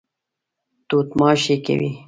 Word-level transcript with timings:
توت 0.89 1.09
ماشې 1.19 1.55
کوي. 1.65 1.91